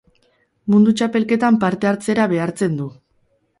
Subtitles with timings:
[0.75, 2.91] Mundu Txapelketan parte hartzera behartzen du.